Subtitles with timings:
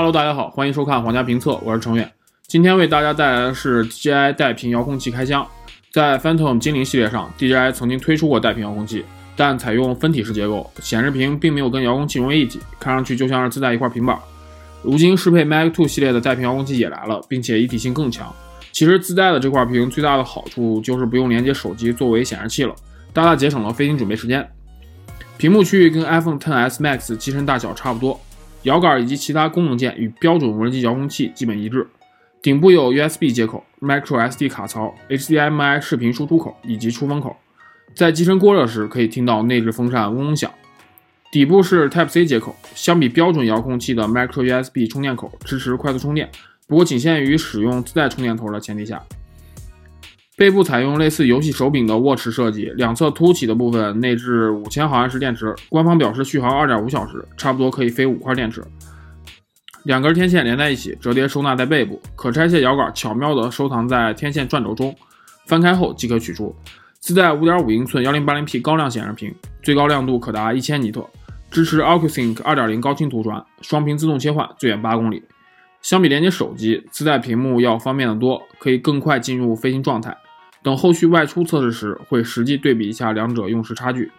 [0.00, 2.10] Hello，大家好，欢迎收看皇家评测，我是程远。
[2.46, 5.46] 今天为大家带来的是 DJI 带屏遥控器开箱。
[5.92, 9.04] 在 Phantom 精灵系列上，DJI 曾经推出过带屏遥控器，
[9.36, 14.18] 但采用分体式结构，显示屏并没有跟遥控器融为一体，看上去就像是自带一块平板。
[14.82, 18.34] 如今适配 Mac 2系列的带屏遥控器也来了，并且一体性更强。
[18.72, 22.74] 其实自带的这块屏最大的好处就是不用连接手机作为显示器了，
[23.12, 24.50] 大大节省了飞行准备时间。
[25.36, 28.18] 屏幕区域跟 iPhone XS Max 机身大小差不多。
[28.64, 31.86] 摇杆以及其他功能键与标准无人机遥控器基本一致。
[32.42, 37.36] 顶部有 USB 接口、microSD 卡槽、HDMI 视频输出口以及出风口。
[37.94, 40.50] 在机身过热时，可以听到内置风扇嗡嗡响。
[41.32, 46.28] 底部是 Type-C 接口，相比标准遥控器的 microUSB 充电口，支持快速充电，
[46.66, 49.02] 不过仅限于使用自带充电头的前提下。
[50.40, 58.64] 背部采用类似游戏手柄的握持设计，两侧凸起的部分内置五千毫安时电池，官方表示续航二点五小时，差不多可以飞五块电池。
[59.82, 64.96] 两根天线连在一起，折叠收纳在背部，可拆卸摇杆巧妙地收藏在天线转轴中，
[65.44, 66.56] 翻开后即可取出。
[67.00, 71.06] 自带五点五英寸幺零八零 P 高亮显示屏，最高亮度可达一千尼特，
[71.50, 75.22] 支持 OcuSync 二点零高清图传，双屏自动切换，最远八公里。
[75.82, 80.16] 相比连接手机，自带屏幕要方便得多，可以更快进入飞行状态。
[80.62, 84.10] 等后续外出测试时，会实际对比一下两者用时差距。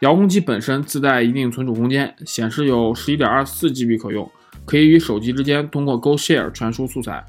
[0.00, 4.30] 遥控器本身自带一定存储空间，显示有十一点二四 GB 可用，
[4.64, 7.24] 可以与手机之间通过 Go Share 传输素材。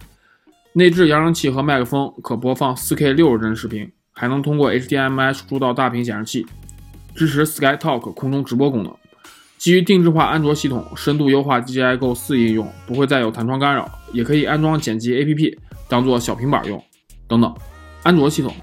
[0.74, 6.46] 内置扬声器和麦克风，可播放 4K 六十帧视频，还能通过 HDMI 输出到大屏显示器，
[7.16, 8.94] 支持 SkyTalk 空中直播功能。
[9.58, 16.84] 基于定制化安卓系统，深度优化 DJI Go 4应用，不会再有弹窗干扰，也可以安装剪辑 APP 当做小平板用，
[17.28, 17.56] 等等。
[18.08, 18.56] 安卓系统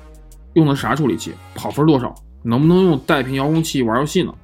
[0.55, 1.35] 用的啥处理器？
[1.55, 2.15] 跑分多少？
[2.45, 4.35] 能不能用带屏遥控器玩游戏呢？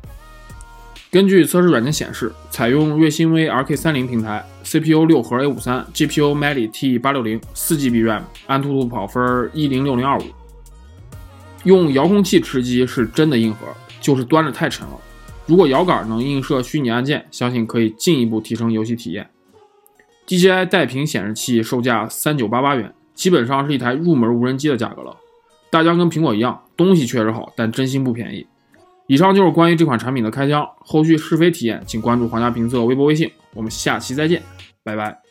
[1.11, 10.25] 根据测试软件显示，采用瑞芯微 RK30 平台，CPU 六核 A53，GPU Mali T860，4GB RAM，安兔兔跑分一零六零二五。
[11.65, 13.69] 用遥控器吃鸡是真的硬核，
[14.03, 15.01] 就是端着太沉了。
[15.47, 19.31] 如果摇杆能映射虚拟按键，相信可以进一步提升游戏体验。
[20.27, 22.93] DJI 带屏显示器售价三九八八元。
[23.21, 25.15] 基本上是一台入门无人机的价格了。
[25.71, 28.47] 大疆跟苹果一样，东西确实好，但真心不便宜。
[29.09, 33.31] 以上就是关于这款产品的开箱，后续试飞体验请关注皇家评测微博微信。
[33.53, 34.43] 我们下期再见，
[34.83, 35.30] 拜拜。